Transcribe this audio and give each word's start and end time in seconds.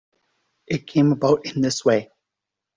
It 0.65 0.87
came 0.87 1.11
about 1.11 1.45
in 1.45 1.61
this 1.61 1.85
way. 1.85 2.09